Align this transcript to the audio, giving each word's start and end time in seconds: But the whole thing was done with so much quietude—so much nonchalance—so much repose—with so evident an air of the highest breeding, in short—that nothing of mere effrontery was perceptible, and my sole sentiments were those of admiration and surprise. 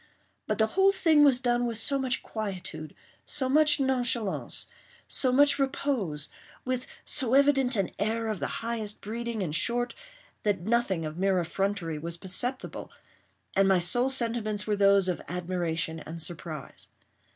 But 0.47 0.57
the 0.57 0.65
whole 0.73 0.91
thing 0.91 1.23
was 1.23 1.37
done 1.37 1.67
with 1.67 1.77
so 1.77 1.99
much 1.99 2.23
quietude—so 2.23 3.47
much 3.47 3.79
nonchalance—so 3.79 5.31
much 5.31 5.59
repose—with 5.59 6.87
so 7.05 7.35
evident 7.35 7.75
an 7.75 7.91
air 7.99 8.27
of 8.27 8.39
the 8.39 8.47
highest 8.65 8.99
breeding, 9.01 9.43
in 9.43 9.51
short—that 9.51 10.61
nothing 10.61 11.05
of 11.05 11.19
mere 11.19 11.39
effrontery 11.39 11.99
was 11.99 12.17
perceptible, 12.17 12.89
and 13.55 13.67
my 13.67 13.77
sole 13.77 14.09
sentiments 14.09 14.65
were 14.65 14.75
those 14.75 15.07
of 15.07 15.21
admiration 15.27 15.99
and 15.99 16.19
surprise. 16.19 16.87